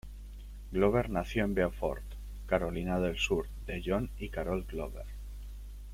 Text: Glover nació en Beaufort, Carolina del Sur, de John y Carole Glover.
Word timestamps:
Glover 0.71 1.11
nació 1.11 1.43
en 1.45 1.53
Beaufort, 1.53 2.01
Carolina 2.47 2.99
del 2.99 3.19
Sur, 3.19 3.45
de 3.67 3.83
John 3.85 4.09
y 4.17 4.29
Carole 4.29 4.63
Glover. 4.65 5.05